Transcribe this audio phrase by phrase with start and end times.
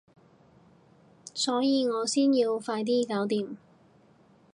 [1.35, 3.55] 所以我先要快啲搞掂